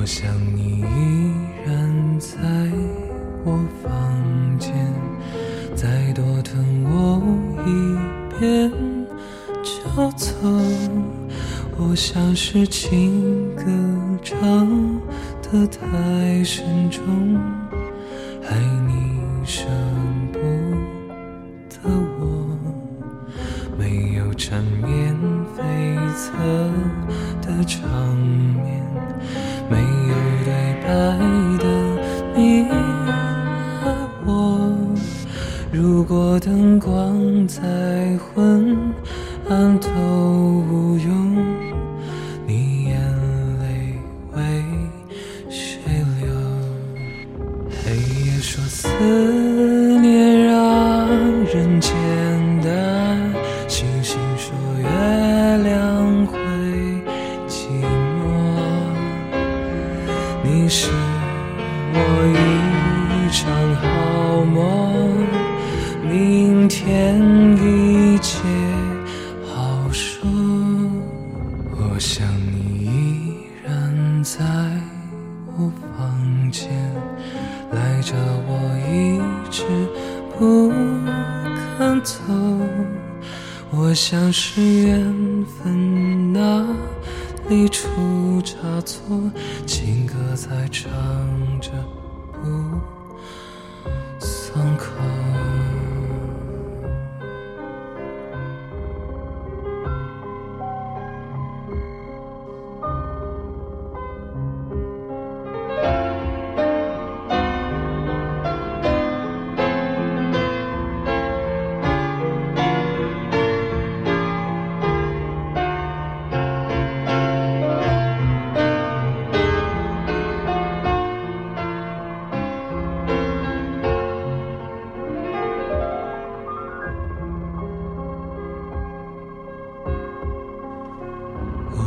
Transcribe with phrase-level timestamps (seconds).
[0.00, 1.30] 我想你依
[1.66, 2.38] 然在
[3.44, 4.72] 我房间，
[5.76, 7.20] 再多疼我
[7.66, 7.68] 一
[8.38, 8.72] 遍
[9.62, 10.26] 就走。
[11.76, 13.64] 我想是情歌
[14.22, 14.66] 唱
[15.42, 17.36] 得太沉重，
[18.48, 18.56] 爱
[18.88, 19.20] 你
[27.90, 28.82] 场面，
[29.68, 30.48] 没有对
[30.82, 30.86] 白
[31.58, 31.64] 的
[32.36, 32.38] 你
[33.80, 33.90] 和
[34.24, 34.30] 我。
[35.72, 37.58] 如果灯光再
[38.18, 38.76] 昏
[39.48, 39.88] 暗都
[40.70, 41.36] 无用，
[42.46, 42.79] 你
[74.22, 74.44] 在
[75.56, 76.68] 我房间，
[77.72, 78.14] 赖着
[78.46, 78.52] 我
[78.88, 79.18] 一
[79.50, 79.64] 直
[80.38, 80.70] 不
[81.78, 82.14] 肯走。
[83.70, 86.66] 我想是缘分哪
[87.48, 89.30] 里出差错，
[89.66, 90.90] 情歌在唱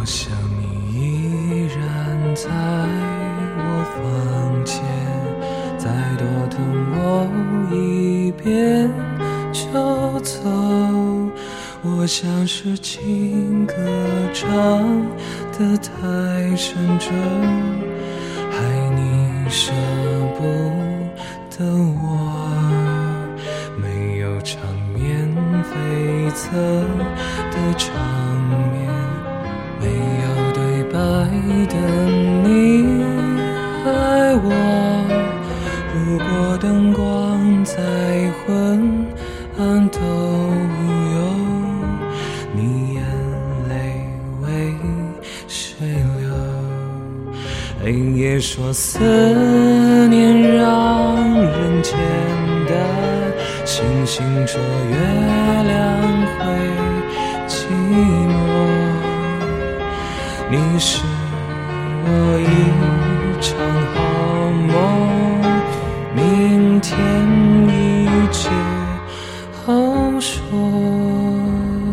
[0.00, 2.48] 我想你依然在
[3.58, 4.82] 我房间，
[5.76, 6.56] 再多等
[6.96, 7.28] 我
[7.70, 8.90] 一遍
[9.52, 10.40] 就走。
[11.82, 13.74] 我像是情歌
[14.32, 14.48] 唱
[15.52, 15.92] 得太
[16.56, 17.12] 沉重，
[18.50, 18.56] 害
[18.96, 19.70] 你舍
[20.38, 20.42] 不
[21.58, 21.62] 得
[22.02, 22.48] 我。
[23.76, 24.62] 没有缠
[24.94, 25.28] 绵
[25.62, 26.50] 悱恻
[27.50, 28.19] 的唱。
[31.66, 31.74] 的
[32.44, 32.48] 你
[33.84, 33.88] 爱
[34.42, 34.46] 我，
[35.94, 37.74] 如果灯光再
[38.46, 39.06] 昏
[39.58, 40.78] 暗都无
[41.14, 41.18] 用，
[42.54, 42.98] 你眼
[43.68, 43.72] 泪
[44.42, 44.46] 为
[45.48, 45.86] 谁
[46.18, 46.28] 流？
[47.82, 48.98] 黑夜说思
[50.08, 51.96] 念让人简
[52.68, 52.76] 单，
[53.64, 54.60] 星星说
[54.90, 54.96] 月
[55.66, 55.72] 亮
[56.38, 56.40] 会
[60.52, 61.00] 你是
[62.02, 62.08] 我
[62.40, 62.44] 一
[63.40, 63.54] 场
[63.94, 63.98] 好
[64.66, 64.74] 梦，
[66.12, 66.98] 明天
[67.68, 68.50] 一切
[69.52, 69.72] 好
[70.18, 70.34] 说。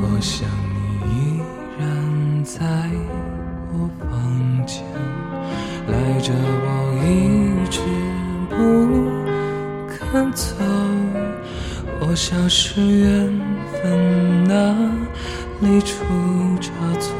[0.02, 1.40] 我想你依
[1.78, 1.86] 然
[2.44, 2.66] 在
[3.74, 4.10] 我房
[4.66, 4.84] 间，
[5.88, 6.68] 赖着我
[7.06, 7.08] 一
[7.70, 7.80] 直
[8.50, 8.56] 不
[9.88, 10.56] 肯走。
[12.00, 13.40] 我想是缘
[13.84, 14.56] 分哪
[15.60, 15.94] 里出
[16.60, 17.14] 差错，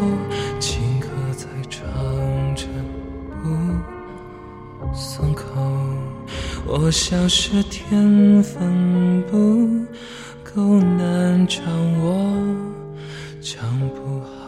[6.70, 9.86] 我想是天分不
[10.44, 11.64] 够难掌
[12.04, 12.30] 握，
[13.42, 14.47] 唱不好。